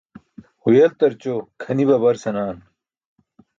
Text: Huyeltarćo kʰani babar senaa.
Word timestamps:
Huyeltarćo 0.63 1.33
kʰani 1.61 1.83
babar 1.91 2.15
senaa. 2.23 2.51